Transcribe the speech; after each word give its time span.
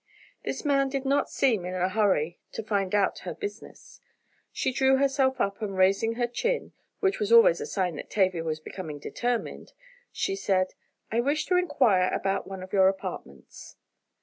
The 0.43 0.59
man 0.65 0.89
did 0.89 1.05
not 1.05 1.29
seem 1.29 1.63
in 1.63 1.75
a 1.75 1.87
hurry 1.87 2.39
to 2.53 2.63
find 2.63 2.95
out 2.95 3.19
her 3.19 3.35
business. 3.35 4.01
She 4.51 4.73
drew 4.73 4.97
herself 4.97 5.39
up 5.39 5.61
and 5.61 5.77
raising 5.77 6.13
her 6.13 6.25
chin, 6.25 6.71
which 7.01 7.19
was 7.19 7.31
always 7.31 7.61
a 7.61 7.67
sign 7.67 7.97
that 7.97 8.09
Tavia 8.09 8.43
was 8.43 8.59
becoming 8.59 8.97
determined, 8.97 9.73
she 10.11 10.35
said: 10.35 10.73
"I 11.11 11.19
wish 11.21 11.45
to 11.45 11.55
inquire 11.55 12.09
about 12.15 12.47
one 12.47 12.63
of 12.63 12.73
your 12.73 12.87
apartments." 12.87 13.75